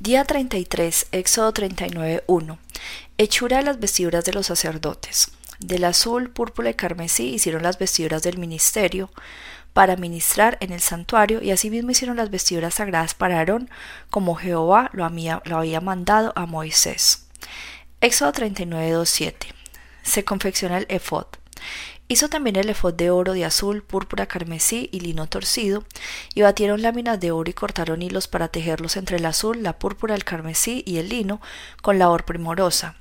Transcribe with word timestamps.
Día 0.00 0.24
33, 0.24 1.08
Éxodo 1.10 1.52
39, 1.52 2.22
1. 2.28 2.58
Hechura 3.18 3.56
de 3.56 3.64
las 3.64 3.80
vestiduras 3.80 4.24
de 4.24 4.32
los 4.32 4.46
sacerdotes. 4.46 5.32
Del 5.58 5.82
azul, 5.82 6.30
púrpura 6.30 6.70
y 6.70 6.74
carmesí 6.74 7.34
hicieron 7.34 7.64
las 7.64 7.80
vestiduras 7.80 8.22
del 8.22 8.38
ministerio 8.38 9.10
para 9.72 9.96
ministrar 9.96 10.56
en 10.60 10.70
el 10.70 10.80
santuario 10.80 11.42
y 11.42 11.50
asimismo 11.50 11.90
hicieron 11.90 12.16
las 12.16 12.30
vestiduras 12.30 12.74
sagradas 12.74 13.14
para 13.14 13.38
Aarón, 13.38 13.70
como 14.08 14.36
Jehová 14.36 14.88
lo 14.92 15.04
había, 15.04 15.80
mandado 15.80 16.32
a 16.36 16.46
Moisés. 16.46 17.26
Éxodo 18.00 18.30
39, 18.30 18.92
2, 18.92 19.10
7. 19.10 19.48
Se 20.04 20.24
confecciona 20.24 20.78
el 20.78 20.86
efod. 20.90 21.26
Hizo 22.10 22.30
también 22.30 22.56
el 22.56 22.70
efod 22.70 22.94
de 22.94 23.10
oro, 23.10 23.34
de 23.34 23.44
azul, 23.44 23.82
púrpura, 23.82 24.26
carmesí 24.26 24.88
y 24.92 25.00
lino 25.00 25.26
torcido, 25.26 25.84
y 26.34 26.40
batieron 26.40 26.80
láminas 26.80 27.20
de 27.20 27.32
oro 27.32 27.50
y 27.50 27.52
cortaron 27.52 28.00
hilos 28.00 28.28
para 28.28 28.48
tejerlos 28.48 28.96
entre 28.96 29.18
el 29.18 29.26
azul, 29.26 29.62
la 29.62 29.78
púrpura, 29.78 30.14
el 30.14 30.24
carmesí 30.24 30.82
y 30.86 30.96
el 30.96 31.10
lino 31.10 31.40
con 31.82 31.98
labor 31.98 32.24
primorosa. 32.24 32.96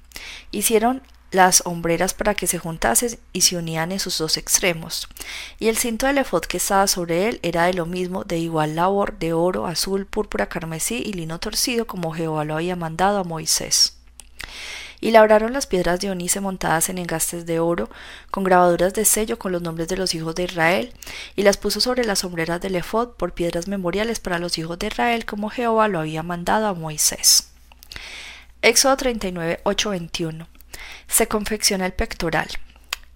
Hicieron 0.52 1.02
las 1.32 1.62
hombreras 1.66 2.14
para 2.14 2.36
que 2.36 2.48
se 2.48 2.60
juntasen 2.60 3.18
y 3.32 3.42
se 3.42 3.56
unían 3.56 3.94
en 3.94 4.00
sus 4.00 4.18
dos 4.18 4.36
extremos. 4.36 5.08
Y 5.58 5.70
el 5.70 5.78
cinto 5.78 6.06
del 6.06 6.18
efod 6.18 6.42
que 6.42 6.58
estaba 6.58 6.88
sobre 6.88 7.30
él 7.30 7.40
era 7.44 7.66
de 7.66 7.74
lo 7.74 7.86
mismo, 7.86 8.26
de 8.26 8.40
igual 8.40 8.76
labor, 8.76 9.18
de 9.20 9.32
oro, 9.32 9.68
azul, 9.68 10.06
púrpura, 10.06 10.48
carmesí 10.50 11.02
y 11.06 11.14
lino 11.14 11.40
torcido, 11.40 11.88
como 11.88 12.14
Jehová 12.14 12.44
lo 12.44 12.56
había 12.56 12.76
mandado 12.76 13.20
a 13.20 13.24
Moisés 13.24 13.94
y 15.00 15.12
labraron 15.12 15.54
las 15.54 15.68
piedras 15.68 16.00
de 16.00 16.10
onice 16.10 16.40
montadas 16.40 16.90
en 16.90 16.98
engastes 16.98 17.46
de 17.46 17.60
oro, 17.60 17.90
con 18.32 18.44
grabaduras 18.44 18.94
de 18.94 19.06
sello 19.06 19.38
con 19.38 19.52
los 19.52 19.62
nombres 19.62 19.88
de 19.88 19.98
los 19.98 20.16
hijos 20.16 20.36
de 20.36 20.44
Israel, 20.44 20.94
y 21.36 21.44
las 21.44 21.58
puso 21.58 21.80
sobre 21.80 22.04
las 22.04 22.20
sombreras 22.20 22.62
del 22.62 22.76
ephod 22.76 23.10
por 23.18 23.34
piedras 23.34 23.68
memoriales 23.68 24.20
para 24.20 24.40
los 24.40 24.58
hijos 24.58 24.80
de 24.80 24.88
Israel, 24.88 25.26
como 25.26 25.50
Jehová 25.50 25.88
lo 25.88 26.00
había 26.00 26.24
mandado 26.24 26.68
a 26.68 26.74
Moisés. 26.74 27.50
Éxodo 28.62 28.98
39, 28.98 29.60
8, 29.64 29.90
21. 29.92 30.48
Se 31.08 31.28
confecciona 31.28 31.86
el 31.86 31.94
pectoral. 31.94 32.48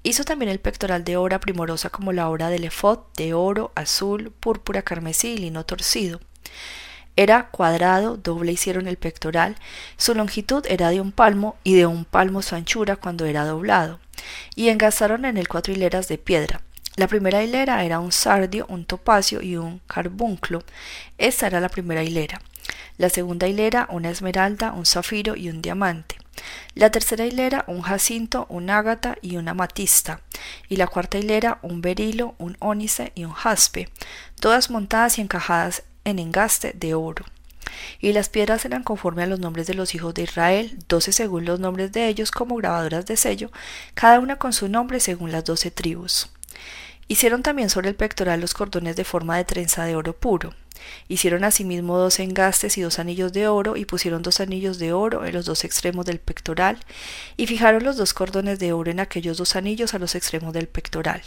Hizo 0.04 0.24
también 0.24 0.50
el 0.50 0.60
pectoral 0.60 1.04
de 1.04 1.18
obra 1.18 1.40
primorosa 1.40 1.90
como 1.90 2.12
la 2.12 2.30
obra 2.30 2.50
del 2.50 2.64
ephod, 2.64 3.00
de 3.16 3.34
oro, 3.34 3.72
azul, 3.76 4.32
púrpura, 4.40 4.82
carmesí 4.82 5.34
y 5.34 5.38
lino 5.38 5.66
torcido. 5.66 6.20
Era 7.16 7.50
cuadrado, 7.50 8.18
doble 8.18 8.54
hicieron 8.54 8.88
el 8.88 8.98
pectoral, 8.98 9.58
su 9.98 10.16
longitud 10.16 10.66
era 10.68 10.90
de 10.90 11.02
un 11.02 11.12
palmo 11.12 11.58
y 11.64 11.76
de 11.76 11.86
un 11.86 12.06
palmo 12.06 12.42
su 12.42 12.56
anchura 12.56 12.96
cuando 12.96 13.26
era 13.26 13.46
doblado, 13.46 14.00
y 14.56 14.70
engastaron 14.70 15.26
en 15.26 15.38
él 15.38 15.48
cuatro 15.48 15.74
hileras 15.74 16.08
de 16.08 16.18
piedra. 16.18 16.62
La 16.98 17.08
primera 17.08 17.42
hilera 17.42 17.84
era 17.86 18.00
un 18.00 18.12
sardio, 18.12 18.66
un 18.68 18.86
topacio 18.86 19.42
y 19.42 19.56
un 19.56 19.80
carbunclo. 19.88 20.64
Esta 21.18 21.48
era 21.48 21.62
la 21.62 21.70
primera 21.70 22.04
hilera. 22.04 22.42
La 22.98 23.10
segunda 23.10 23.48
hilera, 23.48 23.88
una 23.90 24.10
esmeralda, 24.10 24.74
un 24.74 24.86
zafiro 24.86 25.36
y 25.38 25.50
un 25.50 25.62
diamante. 25.62 26.18
La 26.76 26.92
tercera 26.92 27.26
hilera, 27.26 27.64
un 27.68 27.82
jacinto, 27.82 28.46
un 28.50 28.70
ágata 28.70 29.16
y 29.22 29.38
una 29.38 29.52
amatista. 29.52 30.22
Y 30.68 30.76
la 30.76 30.88
cuarta 30.88 31.18
hilera, 31.18 31.60
un 31.62 31.82
berilo, 31.82 32.36
un 32.38 32.58
ónice 32.60 33.14
y 33.16 33.24
un 33.24 33.34
jaspe, 33.34 33.90
todas 34.40 34.70
montadas 34.70 35.18
y 35.18 35.22
encajadas 35.22 35.84
en 36.06 36.20
engaste 36.20 36.74
de 36.76 36.94
oro. 36.94 37.26
Y 38.00 38.14
las 38.14 38.30
piedras 38.30 38.66
eran 38.66 38.84
conforme 38.84 39.24
a 39.24 39.28
los 39.28 39.40
nombres 39.40 39.68
de 39.68 39.74
los 39.74 39.96
hijos 39.96 40.14
de 40.14 40.24
Israel, 40.24 40.78
doce 40.88 41.12
según 41.12 41.46
los 41.46 41.60
nombres 41.60 41.92
de 41.92 42.08
ellos 42.08 42.32
como 42.32 42.56
grabadoras 42.56 43.06
de 43.06 43.18
sello, 43.18 43.52
cada 43.94 44.20
una 44.20 44.38
con 44.38 44.54
su 44.54 44.68
nombre 44.68 45.00
según 45.00 45.32
las 45.32 45.46
doce 45.46 45.72
tribus. 45.72 46.30
Hicieron 47.08 47.44
también 47.44 47.70
sobre 47.70 47.90
el 47.90 47.96
pectoral 47.96 48.40
los 48.40 48.54
cordones 48.54 48.96
de 48.96 49.04
forma 49.04 49.38
de 49.38 49.46
trenza 49.46 49.86
de 49.86 49.96
oro 49.96 50.14
puro. 50.14 50.54
Hicieron 51.08 51.44
asimismo 51.44 51.98
dos 51.98 52.20
engastes 52.20 52.78
y 52.78 52.82
dos 52.82 53.00
anillos 53.00 53.34
de 53.34 53.48
oro, 53.48 53.76
y 53.78 53.86
pusieron 53.86 54.22
dos 54.22 54.40
anillos 54.40 54.80
de 54.80 54.94
oro 54.94 55.26
en 55.26 55.34
los 55.34 55.46
dos 55.46 55.64
extremos 55.64 56.06
del 56.06 56.20
pectoral, 56.20 56.80
y 57.38 57.48
fijaron 57.48 57.84
los 57.84 57.98
dos 57.98 58.14
cordones 58.14 58.60
de 58.60 58.74
oro 58.74 58.90
en 58.90 59.00
aquellos 59.00 59.38
dos 59.38 59.56
anillos 59.56 59.94
a 59.94 60.00
los 60.00 60.16
extremos 60.16 60.54
del 60.54 60.68
pectoral. 60.68 61.22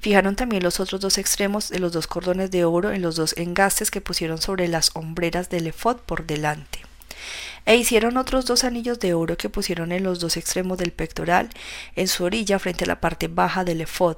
Fijaron 0.00 0.36
también 0.36 0.62
los 0.62 0.80
otros 0.80 1.00
dos 1.00 1.18
extremos 1.18 1.68
de 1.68 1.78
los 1.78 1.92
dos 1.92 2.06
cordones 2.06 2.50
de 2.50 2.64
oro 2.64 2.92
en 2.92 3.02
los 3.02 3.16
dos 3.16 3.34
engastes 3.36 3.90
que 3.90 4.00
pusieron 4.00 4.38
sobre 4.38 4.68
las 4.68 4.90
hombreras 4.94 5.50
del 5.50 5.66
efod 5.66 5.98
por 5.98 6.26
delante. 6.26 6.80
E 7.66 7.76
hicieron 7.76 8.16
otros 8.16 8.46
dos 8.46 8.64
anillos 8.64 8.98
de 9.00 9.14
oro 9.14 9.36
que 9.36 9.50
pusieron 9.50 9.92
en 9.92 10.02
los 10.02 10.18
dos 10.20 10.36
extremos 10.36 10.78
del 10.78 10.92
pectoral, 10.92 11.50
en 11.94 12.08
su 12.08 12.24
orilla 12.24 12.58
frente 12.58 12.84
a 12.84 12.88
la 12.88 13.00
parte 13.00 13.28
baja 13.28 13.64
del 13.64 13.82
efod. 13.82 14.16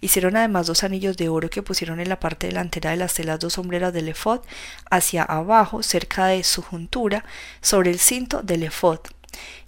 Hicieron 0.00 0.36
además 0.36 0.66
dos 0.66 0.84
anillos 0.84 1.16
de 1.16 1.28
oro 1.28 1.50
que 1.50 1.62
pusieron 1.62 1.98
en 1.98 2.08
la 2.08 2.20
parte 2.20 2.46
delantera 2.46 2.90
de 2.90 2.98
las 2.98 3.14
telas 3.14 3.40
dos 3.40 3.54
sombreras 3.54 3.92
del 3.92 4.08
efod, 4.08 4.40
hacia 4.90 5.22
abajo, 5.22 5.82
cerca 5.82 6.26
de 6.26 6.44
su 6.44 6.62
juntura, 6.62 7.24
sobre 7.62 7.90
el 7.90 7.98
cinto 7.98 8.42
del 8.42 8.64
efod 8.64 9.00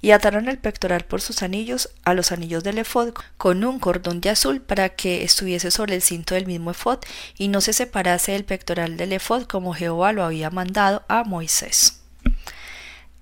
y 0.01 0.13
ataron 0.13 0.49
el 0.49 0.59
pectoral 0.59 1.05
por 1.05 1.21
sus 1.21 1.43
anillos 1.43 1.91
a 2.05 2.15
los 2.15 2.33
anillos 2.33 2.63
del 2.65 2.79
efod 2.79 3.13
con 3.37 3.65
un 3.65 3.79
cordón 3.79 4.21
de 4.21 4.31
azul 4.31 4.61
para 4.61 4.91
que 4.91 5.25
estuviese 5.25 5.71
sobre 5.71 5.95
el 5.95 6.03
cinto 6.03 6.35
del 6.35 6.47
mismo 6.47 6.71
efod 6.71 6.99
y 7.37 7.49
no 7.49 7.61
se 7.61 7.73
separase 7.73 8.37
el 8.37 8.45
pectoral 8.45 8.97
del 8.97 9.13
efod 9.13 9.45
como 9.45 9.75
Jehová 9.75 10.13
lo 10.13 10.25
había 10.25 10.51
mandado 10.51 11.03
a 11.09 11.25
Moisés. 11.25 12.01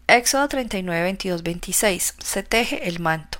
Éxodo 0.08 0.48
39, 0.48 1.02
22, 1.02 1.42
26. 1.42 2.14
Se 2.18 2.42
teje 2.42 2.88
el 2.88 3.00
manto. 3.00 3.38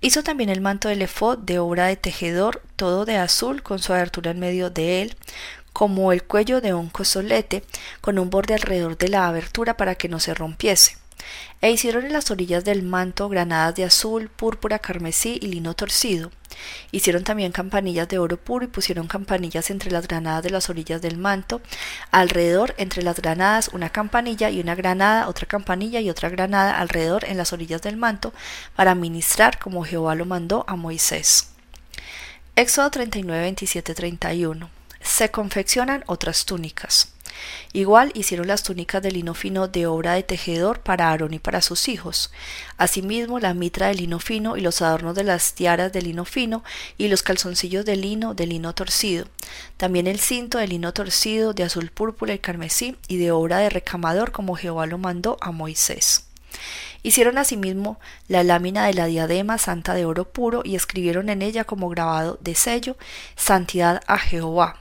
Hizo 0.00 0.22
también 0.22 0.50
el 0.50 0.60
manto 0.60 0.88
del 0.88 1.02
efod 1.02 1.38
de 1.38 1.58
obra 1.58 1.86
de 1.86 1.96
tejedor, 1.96 2.62
todo 2.76 3.04
de 3.04 3.16
azul, 3.16 3.62
con 3.62 3.78
su 3.78 3.92
abertura 3.92 4.30
en 4.30 4.38
medio 4.38 4.70
de 4.70 5.02
él, 5.02 5.16
como 5.72 6.12
el 6.12 6.22
cuello 6.24 6.60
de 6.60 6.74
un 6.74 6.88
cosolete, 6.88 7.64
con 8.00 8.18
un 8.18 8.30
borde 8.30 8.54
alrededor 8.54 8.98
de 8.98 9.08
la 9.08 9.26
abertura 9.26 9.76
para 9.76 9.94
que 9.94 10.08
no 10.08 10.20
se 10.20 10.34
rompiese 10.34 10.98
e 11.60 11.70
hicieron 11.70 12.04
en 12.04 12.12
las 12.12 12.30
orillas 12.30 12.64
del 12.64 12.82
manto 12.82 13.28
granadas 13.28 13.74
de 13.74 13.84
azul, 13.84 14.28
púrpura, 14.28 14.78
carmesí 14.78 15.38
y 15.42 15.48
lino 15.48 15.74
torcido. 15.74 16.30
Hicieron 16.90 17.24
también 17.24 17.52
campanillas 17.52 18.08
de 18.08 18.18
oro 18.18 18.36
puro 18.36 18.64
y 18.64 18.68
pusieron 18.68 19.06
campanillas 19.06 19.70
entre 19.70 19.90
las 19.90 20.08
granadas 20.08 20.42
de 20.42 20.50
las 20.50 20.70
orillas 20.70 21.02
del 21.02 21.18
manto, 21.18 21.60
alrededor 22.10 22.74
entre 22.78 23.02
las 23.02 23.20
granadas 23.20 23.68
una 23.68 23.90
campanilla 23.90 24.50
y 24.50 24.60
una 24.60 24.74
granada, 24.74 25.28
otra 25.28 25.46
campanilla 25.46 26.00
y 26.00 26.10
otra 26.10 26.28
granada 26.28 26.78
alrededor 26.78 27.24
en 27.24 27.36
las 27.36 27.52
orillas 27.52 27.82
del 27.82 27.96
manto, 27.96 28.32
para 28.74 28.94
ministrar 28.94 29.58
como 29.58 29.84
Jehová 29.84 30.14
lo 30.14 30.24
mandó 30.24 30.64
a 30.68 30.76
Moisés. 30.76 31.50
Éxodo 32.56 32.90
39, 32.90 33.40
27, 33.40 33.94
31. 33.94 34.70
Se 35.00 35.30
confeccionan 35.30 36.02
otras 36.06 36.44
túnicas. 36.44 37.12
Igual 37.72 38.12
hicieron 38.14 38.46
las 38.46 38.62
túnicas 38.62 39.02
de 39.02 39.10
lino 39.10 39.34
fino 39.34 39.68
de 39.68 39.86
obra 39.86 40.14
de 40.14 40.22
tejedor 40.22 40.80
para 40.80 41.10
Aarón 41.10 41.34
y 41.34 41.38
para 41.38 41.60
sus 41.60 41.88
hijos. 41.88 42.30
Asimismo, 42.76 43.40
la 43.40 43.54
mitra 43.54 43.88
de 43.88 43.94
lino 43.94 44.18
fino 44.18 44.56
y 44.56 44.60
los 44.60 44.82
adornos 44.82 45.14
de 45.14 45.24
las 45.24 45.54
tiaras 45.54 45.92
de 45.92 46.02
lino 46.02 46.24
fino 46.24 46.64
y 46.96 47.08
los 47.08 47.22
calzoncillos 47.22 47.84
de 47.84 47.96
lino 47.96 48.34
de 48.34 48.46
lino 48.46 48.74
torcido. 48.74 49.26
También 49.76 50.06
el 50.06 50.20
cinto 50.20 50.58
de 50.58 50.68
lino 50.68 50.92
torcido 50.92 51.52
de 51.52 51.64
azul 51.64 51.90
púrpura 51.90 52.34
y 52.34 52.38
carmesí 52.38 52.96
y 53.08 53.16
de 53.18 53.32
obra 53.32 53.58
de 53.58 53.70
recamador 53.70 54.32
como 54.32 54.56
Jehová 54.56 54.86
lo 54.86 54.98
mandó 54.98 55.36
a 55.40 55.52
Moisés. 55.52 56.24
Hicieron 57.02 57.38
asimismo 57.38 58.00
la 58.26 58.42
lámina 58.42 58.86
de 58.86 58.94
la 58.94 59.06
diadema 59.06 59.58
santa 59.58 59.94
de 59.94 60.04
oro 60.04 60.24
puro 60.24 60.62
y 60.64 60.74
escribieron 60.74 61.28
en 61.28 61.42
ella 61.42 61.64
como 61.64 61.88
grabado 61.88 62.38
de 62.40 62.54
sello 62.54 62.96
Santidad 63.36 64.02
a 64.06 64.18
Jehová 64.18 64.78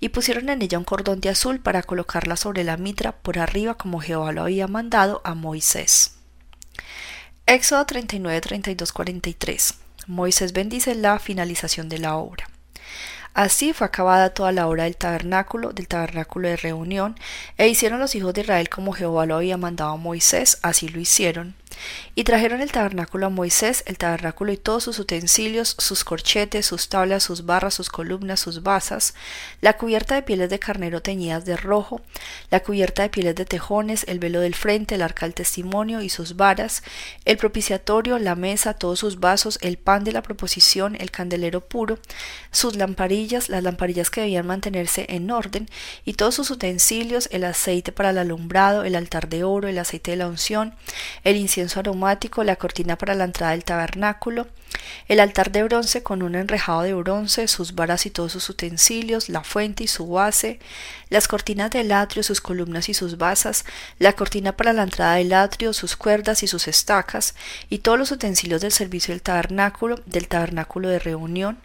y 0.00 0.10
pusieron 0.10 0.48
en 0.48 0.62
ella 0.62 0.78
un 0.78 0.84
cordón 0.84 1.20
de 1.20 1.28
azul 1.28 1.60
para 1.60 1.82
colocarla 1.82 2.36
sobre 2.36 2.64
la 2.64 2.76
mitra 2.76 3.12
por 3.12 3.38
arriba 3.38 3.74
como 3.74 4.00
Jehová 4.00 4.32
lo 4.32 4.42
había 4.42 4.66
mandado 4.66 5.20
a 5.24 5.34
Moisés. 5.34 6.16
Éxodo 7.46 7.84
39, 7.86 8.40
32, 8.40 8.92
43. 8.92 9.74
Moisés 10.06 10.52
bendice 10.52 10.94
la 10.94 11.18
finalización 11.18 11.88
de 11.88 11.98
la 11.98 12.16
obra. 12.16 12.48
Así 13.34 13.72
fue 13.72 13.86
acabada 13.86 14.34
toda 14.34 14.52
la 14.52 14.66
obra 14.66 14.84
del 14.84 14.96
tabernáculo, 14.96 15.72
del 15.72 15.88
tabernáculo 15.88 16.48
de 16.48 16.56
reunión, 16.56 17.16
e 17.58 17.68
hicieron 17.68 18.00
los 18.00 18.14
hijos 18.14 18.34
de 18.34 18.40
Israel 18.42 18.68
como 18.68 18.92
Jehová 18.92 19.26
lo 19.26 19.36
había 19.36 19.56
mandado 19.56 19.92
a 19.92 19.96
Moisés, 19.96 20.58
así 20.62 20.88
lo 20.88 21.00
hicieron. 21.00 21.54
Y 22.14 22.24
trajeron 22.24 22.60
el 22.60 22.72
tabernáculo 22.72 23.26
a 23.26 23.30
Moisés, 23.30 23.84
el 23.86 23.96
tabernáculo 23.96 24.52
y 24.52 24.56
todos 24.56 24.84
sus 24.84 24.98
utensilios, 24.98 25.76
sus 25.78 26.04
corchetes, 26.04 26.66
sus 26.66 26.88
tablas, 26.88 27.22
sus 27.22 27.46
barras, 27.46 27.74
sus 27.74 27.88
columnas, 27.88 28.40
sus 28.40 28.62
basas, 28.62 29.14
la 29.60 29.76
cubierta 29.76 30.14
de 30.14 30.22
pieles 30.22 30.50
de 30.50 30.58
carnero 30.58 31.00
teñidas 31.00 31.44
de 31.44 31.56
rojo, 31.56 32.00
la 32.50 32.60
cubierta 32.60 33.02
de 33.02 33.10
pieles 33.10 33.34
de 33.36 33.44
tejones, 33.44 34.04
el 34.08 34.18
velo 34.18 34.40
del 34.40 34.54
frente, 34.54 34.96
el 34.96 35.02
arca 35.02 35.26
del 35.26 35.34
testimonio 35.34 36.02
y 36.02 36.08
sus 36.08 36.36
varas, 36.36 36.82
el 37.24 37.36
propiciatorio, 37.36 38.18
la 38.18 38.34
mesa, 38.34 38.74
todos 38.74 38.98
sus 38.98 39.20
vasos, 39.20 39.58
el 39.62 39.78
pan 39.78 40.04
de 40.04 40.12
la 40.12 40.22
proposición, 40.22 40.96
el 40.96 41.10
candelero 41.10 41.60
puro, 41.60 41.98
sus 42.50 42.76
las 43.28 43.62
lamparillas 43.62 44.10
que 44.10 44.22
debían 44.22 44.46
mantenerse 44.46 45.06
en 45.08 45.30
orden, 45.30 45.68
y 46.04 46.14
todos 46.14 46.34
sus 46.34 46.50
utensilios, 46.50 47.28
el 47.32 47.44
aceite 47.44 47.92
para 47.92 48.10
el 48.10 48.18
alumbrado, 48.18 48.84
el 48.84 48.94
altar 48.94 49.28
de 49.28 49.44
oro, 49.44 49.68
el 49.68 49.78
aceite 49.78 50.12
de 50.12 50.16
la 50.16 50.28
unción, 50.28 50.74
el 51.24 51.36
incienso 51.36 51.80
aromático, 51.80 52.44
la 52.44 52.56
cortina 52.56 52.96
para 52.96 53.14
la 53.14 53.24
entrada 53.24 53.52
del 53.52 53.64
tabernáculo, 53.64 54.46
el 55.08 55.20
altar 55.20 55.50
de 55.50 55.64
bronce 55.64 56.02
con 56.02 56.22
un 56.22 56.34
enrejado 56.34 56.82
de 56.82 56.94
bronce, 56.94 57.48
sus 57.48 57.74
varas 57.74 58.06
y 58.06 58.10
todos 58.10 58.32
sus 58.32 58.48
utensilios, 58.48 59.28
la 59.28 59.42
fuente 59.42 59.84
y 59.84 59.88
su 59.88 60.08
base, 60.08 60.60
las 61.08 61.26
cortinas 61.26 61.70
del 61.70 61.90
atrio, 61.92 62.22
sus 62.22 62.40
columnas 62.40 62.88
y 62.88 62.94
sus 62.94 63.18
basas, 63.18 63.64
la 63.98 64.12
cortina 64.12 64.52
para 64.52 64.72
la 64.72 64.84
entrada 64.84 65.16
del 65.16 65.32
atrio, 65.32 65.72
sus 65.72 65.96
cuerdas 65.96 66.42
y 66.42 66.46
sus 66.46 66.68
estacas, 66.68 67.34
y 67.68 67.78
todos 67.78 67.98
los 67.98 68.12
utensilios 68.12 68.60
del 68.60 68.72
servicio 68.72 69.12
del 69.12 69.22
tabernáculo, 69.22 70.00
del 70.06 70.28
tabernáculo 70.28 70.88
de 70.88 71.00
reunión, 71.00 71.58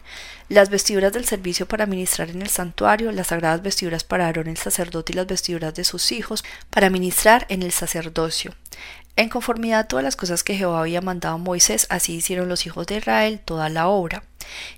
las 0.48 0.70
vestiduras 0.70 1.12
del 1.12 1.24
servicio 1.24 1.66
para 1.66 1.86
ministrar 1.86 2.30
en 2.30 2.42
el 2.42 2.48
santuario, 2.48 3.10
las 3.12 3.28
sagradas 3.28 3.62
vestiduras 3.62 4.04
para 4.04 4.26
Aarón 4.26 4.46
el 4.46 4.56
sacerdote 4.56 5.12
y 5.12 5.16
las 5.16 5.26
vestiduras 5.26 5.74
de 5.74 5.84
sus 5.84 6.12
hijos 6.12 6.44
para 6.70 6.90
ministrar 6.90 7.46
en 7.48 7.62
el 7.62 7.72
sacerdocio. 7.72 8.54
En 9.16 9.28
conformidad 9.28 9.80
a 9.80 9.88
todas 9.88 10.04
las 10.04 10.14
cosas 10.14 10.44
que 10.44 10.54
Jehová 10.54 10.80
había 10.80 11.00
mandado 11.00 11.36
a 11.36 11.38
Moisés, 11.38 11.86
así 11.88 12.14
hicieron 12.14 12.48
los 12.48 12.66
hijos 12.66 12.86
de 12.86 12.98
Israel 12.98 13.40
toda 13.44 13.68
la 13.70 13.88
obra. 13.88 14.22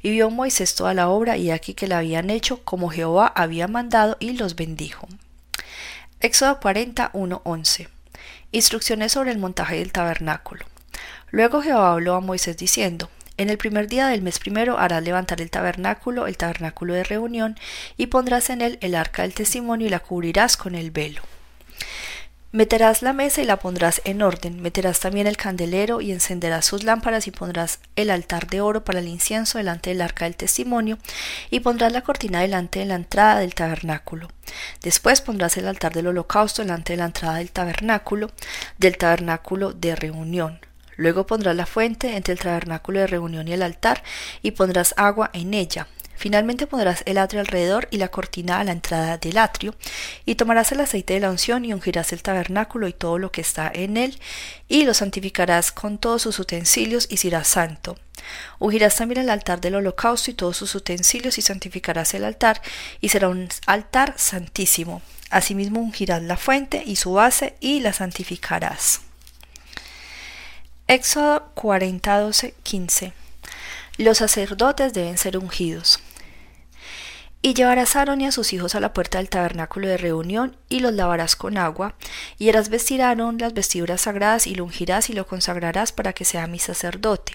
Y 0.00 0.12
vio 0.12 0.30
Moisés 0.30 0.74
toda 0.76 0.94
la 0.94 1.08
obra, 1.08 1.36
y 1.36 1.50
aquí 1.50 1.74
que 1.74 1.88
la 1.88 1.98
habían 1.98 2.30
hecho 2.30 2.64
como 2.64 2.88
Jehová 2.88 3.32
había 3.34 3.66
mandado, 3.66 4.16
y 4.20 4.34
los 4.34 4.54
bendijo. 4.54 5.08
Éxodo 6.20 6.60
41, 6.60 7.42
11. 7.44 7.88
Instrucciones 8.52 9.12
sobre 9.12 9.32
el 9.32 9.38
montaje 9.38 9.76
del 9.76 9.92
tabernáculo. 9.92 10.64
Luego 11.30 11.60
Jehová 11.60 11.92
habló 11.92 12.14
a 12.14 12.20
Moisés 12.20 12.56
diciendo, 12.56 13.10
en 13.38 13.50
el 13.50 13.56
primer 13.56 13.88
día 13.88 14.08
del 14.08 14.20
mes 14.20 14.38
primero 14.38 14.78
harás 14.78 15.02
levantar 15.02 15.40
el 15.40 15.50
tabernáculo, 15.50 16.26
el 16.26 16.36
tabernáculo 16.36 16.92
de 16.92 17.04
reunión, 17.04 17.56
y 17.96 18.08
pondrás 18.08 18.50
en 18.50 18.60
él 18.60 18.78
el 18.82 18.94
arca 18.94 19.22
del 19.22 19.32
testimonio 19.32 19.86
y 19.86 19.90
la 19.90 20.00
cubrirás 20.00 20.56
con 20.56 20.74
el 20.74 20.90
velo. 20.90 21.22
Meterás 22.50 23.02
la 23.02 23.12
mesa 23.12 23.42
y 23.42 23.44
la 23.44 23.58
pondrás 23.58 24.00
en 24.04 24.22
orden, 24.22 24.62
meterás 24.62 25.00
también 25.00 25.26
el 25.26 25.36
candelero 25.36 26.00
y 26.00 26.12
encenderás 26.12 26.64
sus 26.64 26.82
lámparas 26.82 27.26
y 27.26 27.30
pondrás 27.30 27.78
el 27.94 28.08
altar 28.08 28.48
de 28.48 28.62
oro 28.62 28.84
para 28.84 29.00
el 29.00 29.08
incienso 29.08 29.58
delante 29.58 29.90
del 29.90 30.00
arca 30.00 30.24
del 30.24 30.34
testimonio 30.34 30.96
y 31.50 31.60
pondrás 31.60 31.92
la 31.92 32.00
cortina 32.00 32.40
delante 32.40 32.78
de 32.78 32.86
la 32.86 32.94
entrada 32.94 33.40
del 33.40 33.54
tabernáculo. 33.54 34.28
Después 34.82 35.20
pondrás 35.20 35.58
el 35.58 35.68
altar 35.68 35.92
del 35.92 36.06
holocausto 36.06 36.62
delante 36.62 36.94
de 36.94 36.96
la 36.96 37.04
entrada 37.04 37.36
del 37.36 37.50
tabernáculo, 37.50 38.30
del 38.78 38.96
tabernáculo 38.96 39.74
de 39.74 39.94
reunión. 39.94 40.67
Luego 40.98 41.26
pondrás 41.26 41.56
la 41.56 41.64
fuente 41.64 42.14
entre 42.14 42.34
el 42.34 42.40
tabernáculo 42.40 43.00
de 43.00 43.06
reunión 43.06 43.48
y 43.48 43.54
el 43.54 43.62
altar 43.62 44.02
y 44.42 44.50
pondrás 44.50 44.92
agua 44.98 45.30
en 45.32 45.54
ella 45.54 45.88
Finalmente 46.18 46.66
pondrás 46.66 47.04
el 47.06 47.16
atrio 47.16 47.40
alrededor 47.40 47.86
y 47.92 47.98
la 47.98 48.08
cortina 48.08 48.58
a 48.58 48.64
la 48.64 48.72
entrada 48.72 49.18
del 49.18 49.38
atrio, 49.38 49.76
y 50.26 50.34
tomarás 50.34 50.72
el 50.72 50.80
aceite 50.80 51.14
de 51.14 51.20
la 51.20 51.30
unción 51.30 51.64
y 51.64 51.72
ungirás 51.72 52.12
el 52.12 52.24
tabernáculo 52.24 52.88
y 52.88 52.92
todo 52.92 53.18
lo 53.18 53.30
que 53.30 53.40
está 53.40 53.70
en 53.72 53.96
él, 53.96 54.18
y 54.66 54.82
lo 54.82 54.94
santificarás 54.94 55.70
con 55.70 55.96
todos 55.96 56.22
sus 56.22 56.40
utensilios 56.40 57.06
y 57.08 57.18
será 57.18 57.44
santo. 57.44 57.96
Ungirás 58.58 58.96
también 58.96 59.20
el 59.20 59.30
altar 59.30 59.60
del 59.60 59.76
holocausto 59.76 60.32
y 60.32 60.34
todos 60.34 60.56
sus 60.56 60.74
utensilios 60.74 61.38
y 61.38 61.42
santificarás 61.42 62.12
el 62.14 62.24
altar, 62.24 62.62
y 63.00 63.10
será 63.10 63.28
un 63.28 63.48
altar 63.66 64.14
santísimo. 64.16 65.02
Asimismo 65.30 65.78
ungirás 65.78 66.24
la 66.24 66.36
fuente 66.36 66.82
y 66.84 66.96
su 66.96 67.12
base 67.12 67.54
y 67.60 67.78
la 67.78 67.92
santificarás. 67.92 69.07
Éxodo 70.90 71.50
40, 71.52 72.30
15 72.62 73.12
Los 73.98 74.16
sacerdotes 74.16 74.94
deben 74.94 75.18
ser 75.18 75.36
ungidos. 75.36 76.00
Y 77.42 77.52
llevarás 77.52 77.94
a 77.94 77.98
Aarón 77.98 78.22
y 78.22 78.26
a 78.26 78.32
sus 78.32 78.54
hijos 78.54 78.74
a 78.74 78.80
la 78.80 78.94
puerta 78.94 79.18
del 79.18 79.28
tabernáculo 79.28 79.86
de 79.86 79.98
reunión, 79.98 80.56
y 80.70 80.80
los 80.80 80.94
lavarás 80.94 81.36
con 81.36 81.58
agua, 81.58 81.94
y 82.38 82.48
harás 82.48 82.70
vestir 82.70 83.02
a 83.02 83.10
Aarón 83.10 83.36
las 83.36 83.52
vestiduras 83.52 84.00
sagradas, 84.00 84.46
y 84.46 84.54
lo 84.54 84.64
ungirás 84.64 85.10
y 85.10 85.12
lo 85.12 85.26
consagrarás 85.26 85.92
para 85.92 86.14
que 86.14 86.24
sea 86.24 86.46
mi 86.46 86.58
sacerdote. 86.58 87.34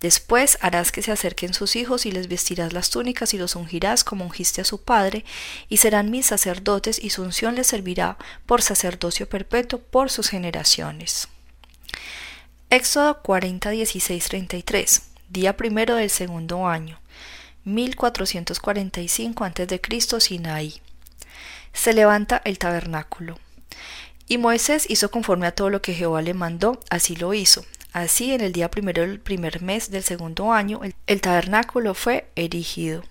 Después 0.00 0.56
harás 0.62 0.90
que 0.90 1.02
se 1.02 1.12
acerquen 1.12 1.52
sus 1.52 1.76
hijos, 1.76 2.06
y 2.06 2.10
les 2.10 2.26
vestirás 2.26 2.72
las 2.72 2.88
túnicas, 2.88 3.34
y 3.34 3.38
los 3.38 3.54
ungirás 3.54 4.02
como 4.02 4.24
ungiste 4.24 4.62
a 4.62 4.64
su 4.64 4.80
padre, 4.80 5.26
y 5.68 5.76
serán 5.76 6.10
mis 6.10 6.24
sacerdotes, 6.24 6.98
y 7.04 7.10
su 7.10 7.20
unción 7.20 7.54
les 7.54 7.66
servirá 7.66 8.16
por 8.46 8.62
sacerdocio 8.62 9.28
perpetuo 9.28 9.78
por 9.78 10.08
sus 10.08 10.30
generaciones. 10.30 11.28
Éxodo 12.70 13.22
40, 13.22 13.70
16, 13.70 14.28
33, 14.28 15.02
día 15.30 15.56
primero 15.56 15.94
del 15.94 16.10
segundo 16.10 16.66
año. 16.66 17.00
1445 17.64 19.42
a.C. 19.42 20.20
Sinaí. 20.20 20.82
Se 21.72 21.94
levanta 21.94 22.42
el 22.44 22.58
tabernáculo. 22.58 23.38
Y 24.26 24.36
Moisés 24.36 24.84
hizo 24.90 25.10
conforme 25.10 25.46
a 25.46 25.54
todo 25.54 25.70
lo 25.70 25.80
que 25.80 25.94
Jehová 25.94 26.20
le 26.20 26.34
mandó, 26.34 26.78
así 26.90 27.16
lo 27.16 27.32
hizo. 27.32 27.64
Así, 27.94 28.34
en 28.34 28.42
el 28.42 28.52
día 28.52 28.70
primero 28.70 29.00
del 29.00 29.18
primer 29.18 29.62
mes 29.62 29.90
del 29.90 30.02
segundo 30.02 30.52
año, 30.52 30.82
el, 31.06 31.20
tabernáculo 31.22 31.94
fue 31.94 32.28
erigido. 32.36 33.02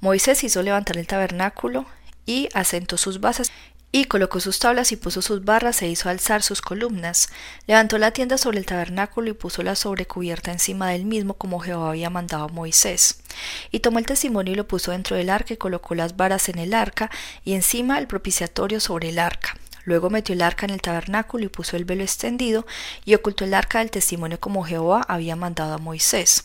Moisés 0.00 0.42
hizo 0.42 0.64
levantar 0.64 0.98
el 0.98 1.06
tabernáculo 1.06 1.86
y 2.26 2.48
asentó 2.54 2.96
sus 2.96 3.20
bases 3.20 3.52
y 3.92 4.04
colocó 4.04 4.40
sus 4.40 4.58
tablas 4.58 4.92
y 4.92 4.96
puso 4.96 5.20
sus 5.22 5.44
barras 5.44 5.82
e 5.82 5.88
hizo 5.88 6.08
alzar 6.08 6.42
sus 6.42 6.62
columnas. 6.62 7.28
Levantó 7.66 7.98
la 7.98 8.12
tienda 8.12 8.38
sobre 8.38 8.58
el 8.58 8.66
tabernáculo 8.66 9.30
y 9.30 9.34
puso 9.34 9.62
la 9.62 9.74
sobrecubierta 9.74 10.52
encima 10.52 10.90
del 10.90 11.04
mismo 11.04 11.34
como 11.34 11.60
Jehová 11.60 11.90
había 11.90 12.10
mandado 12.10 12.44
a 12.44 12.48
Moisés. 12.48 13.20
Y 13.70 13.80
tomó 13.80 13.98
el 13.98 14.06
testimonio 14.06 14.52
y 14.52 14.56
lo 14.56 14.68
puso 14.68 14.92
dentro 14.92 15.16
del 15.16 15.30
arca 15.30 15.54
y 15.54 15.56
colocó 15.56 15.94
las 15.94 16.16
varas 16.16 16.48
en 16.48 16.58
el 16.58 16.74
arca 16.74 17.10
y 17.44 17.54
encima 17.54 17.98
el 17.98 18.06
propiciatorio 18.06 18.80
sobre 18.80 19.08
el 19.08 19.18
arca. 19.18 19.56
Luego 19.84 20.10
metió 20.10 20.34
el 20.34 20.42
arca 20.42 20.66
en 20.66 20.72
el 20.72 20.82
tabernáculo 20.82 21.44
y 21.44 21.48
puso 21.48 21.76
el 21.76 21.84
velo 21.84 22.02
extendido 22.02 22.66
y 23.04 23.14
ocultó 23.14 23.44
el 23.44 23.54
arca 23.54 23.78
del 23.78 23.90
testimonio 23.90 24.38
como 24.38 24.64
Jehová 24.64 25.04
había 25.08 25.36
mandado 25.36 25.74
a 25.74 25.78
Moisés. 25.78 26.44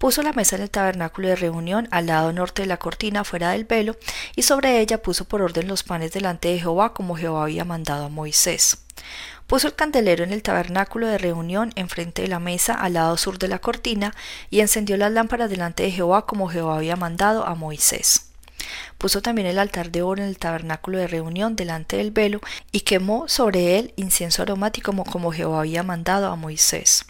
Puso 0.00 0.22
la 0.22 0.32
mesa 0.32 0.56
en 0.56 0.62
el 0.62 0.70
tabernáculo 0.70 1.28
de 1.28 1.36
reunión 1.36 1.86
al 1.90 2.06
lado 2.06 2.32
norte 2.32 2.62
de 2.62 2.68
la 2.68 2.78
cortina 2.78 3.22
fuera 3.22 3.50
del 3.50 3.66
velo, 3.66 3.96
y 4.34 4.40
sobre 4.40 4.80
ella 4.80 5.02
puso 5.02 5.26
por 5.26 5.42
orden 5.42 5.68
los 5.68 5.82
panes 5.82 6.10
delante 6.12 6.48
de 6.48 6.58
Jehová 6.58 6.94
como 6.94 7.16
Jehová 7.16 7.42
había 7.42 7.66
mandado 7.66 8.06
a 8.06 8.08
Moisés. 8.08 8.78
Puso 9.46 9.66
el 9.66 9.74
candelero 9.74 10.24
en 10.24 10.32
el 10.32 10.42
tabernáculo 10.42 11.06
de 11.06 11.18
reunión 11.18 11.74
enfrente 11.76 12.22
de 12.22 12.28
la 12.28 12.38
mesa 12.38 12.72
al 12.72 12.94
lado 12.94 13.18
sur 13.18 13.38
de 13.38 13.48
la 13.48 13.58
cortina, 13.58 14.14
y 14.48 14.60
encendió 14.60 14.96
las 14.96 15.12
lámparas 15.12 15.50
delante 15.50 15.82
de 15.82 15.90
Jehová 15.90 16.24
como 16.24 16.48
Jehová 16.48 16.76
había 16.76 16.96
mandado 16.96 17.44
a 17.44 17.54
Moisés. 17.54 18.29
Puso 18.98 19.22
también 19.22 19.46
el 19.46 19.58
altar 19.58 19.90
de 19.90 20.02
oro 20.02 20.22
en 20.22 20.28
el 20.28 20.38
tabernáculo 20.38 20.98
de 20.98 21.06
reunión 21.06 21.56
delante 21.56 21.96
del 21.96 22.10
velo, 22.10 22.40
y 22.72 22.80
quemó 22.80 23.28
sobre 23.28 23.78
él 23.78 23.92
incienso 23.96 24.42
aromático 24.42 24.92
como, 25.04 25.32
Jehová 25.32 25.60
había 25.60 25.82
mandado 25.82 26.28
a 26.28 26.36
Moisés. 26.36 27.06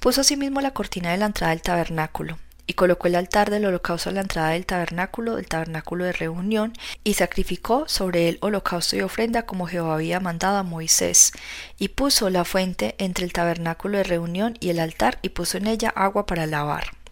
Puso 0.00 0.20
asimismo 0.20 0.60
la 0.60 0.72
cortina 0.72 1.10
de 1.10 1.18
la 1.18 1.26
entrada 1.26 1.50
del 1.50 1.62
tabernáculo, 1.62 2.38
y 2.66 2.74
colocó 2.74 3.08
el 3.08 3.14
altar 3.14 3.50
del 3.50 3.66
holocausto 3.66 4.10
a 4.10 4.12
la 4.12 4.22
entrada 4.22 4.50
del 4.50 4.66
tabernáculo, 4.66 5.36
del 5.36 5.46
tabernáculo 5.46 6.04
de 6.04 6.12
reunión, 6.12 6.72
y 7.02 7.14
sacrificó 7.14 7.84
sobre 7.88 8.28
él 8.28 8.38
holocausto 8.40 8.96
y 8.96 9.02
ofrenda 9.02 9.44
como 9.44 9.66
Jehová 9.66 9.94
había 9.94 10.20
mandado 10.20 10.56
a 10.58 10.62
Moisés, 10.62 11.32
y 11.78 11.88
puso 11.88 12.30
la 12.30 12.44
fuente 12.44 12.94
entre 12.98 13.24
el 13.24 13.32
tabernáculo 13.32 13.98
de 13.98 14.04
reunión 14.04 14.56
y 14.60 14.70
el 14.70 14.80
altar, 14.80 15.18
y 15.22 15.30
puso 15.30 15.58
en 15.58 15.66
ella 15.66 15.92
agua 15.94 16.26
para 16.26 16.46
lavar. 16.46 17.03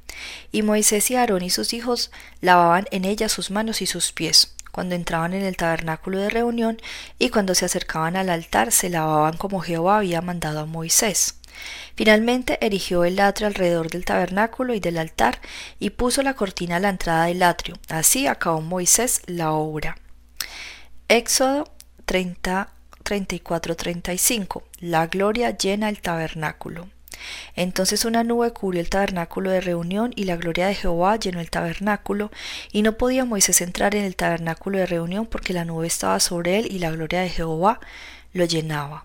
Y 0.51 0.63
Moisés 0.63 1.11
y 1.11 1.17
Aarón 1.17 1.43
y 1.43 1.51
sus 1.51 1.73
hijos 1.73 2.11
lavaban 2.41 2.87
en 2.91 3.05
ella 3.05 3.29
sus 3.29 3.51
manos 3.51 3.83
y 3.83 3.87
sus 3.87 4.13
pies, 4.13 4.55
cuando 4.71 4.95
entraban 4.95 5.35
en 5.35 5.43
el 5.43 5.57
tabernáculo 5.57 6.19
de 6.19 6.31
reunión, 6.31 6.79
y 7.19 7.31
cuando 7.31 7.55
se 7.55 7.65
acercaban 7.65 8.17
al 8.17 8.31
altar 8.31 8.73
se 8.73 8.89
lavaban 8.89 9.37
como 9.37 9.61
Jehová 9.61 9.99
había 9.99 10.21
mandado 10.21 10.61
a 10.61 10.67
Moisés. 10.67 11.37
Finalmente 11.95 12.59
erigió 12.65 13.05
el 13.05 13.21
atrio 13.21 13.47
alrededor 13.47 13.91
del 13.91 14.05
tabernáculo 14.05 14.75
y 14.75 14.81
del 14.81 14.99
altar 14.99 15.41
y 15.79 15.91
puso 15.91 16.23
la 16.23 16.35
cortina 16.35 16.77
a 16.77 16.81
la 16.81 16.89
entrada 16.89 17.27
del 17.27 17.43
atrio. 17.43 17.77
Así 17.89 18.27
acabó 18.27 18.61
Moisés 18.61 19.23
la 19.27 19.53
obra. 19.53 19.97
Éxodo 21.09 21.71
30, 22.07 22.73
34, 23.03 23.77
35. 23.77 24.63
La 24.81 25.07
gloria 25.07 25.57
llena 25.57 25.89
el 25.89 26.01
tabernáculo. 26.01 26.89
Entonces 27.57 28.05
una 28.05 28.25
nube 28.25 28.53
cubrió 28.53 28.81
el 28.81 28.91
tabernáculo 28.91 29.51
de 29.51 29.61
reunión 29.61 30.13
y 30.17 30.25
la 30.25 30.37
gloria 30.37 30.67
de 30.67 30.75
Jehová 30.75 31.17
llenó 31.17 31.41
el 31.41 31.51
tabernáculo, 31.51 32.31
y 32.73 32.83
no 32.83 32.97
podía 32.99 33.25
Moisés 33.25 33.61
entrar 33.61 33.95
en 33.95 34.05
el 34.05 34.17
tabernáculo 34.17 34.79
de 34.79 34.87
reunión 34.87 35.27
porque 35.27 35.53
la 35.53 35.65
nube 35.65 35.87
estaba 35.87 36.21
sobre 36.21 36.59
él 36.59 36.69
y 36.71 36.79
la 36.79 36.91
gloria 36.91 37.21
de 37.21 37.31
Jehová 37.31 37.81
lo 38.33 38.45
llenaba. 38.45 39.05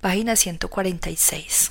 Página 0.00 0.36
146. 0.36 1.62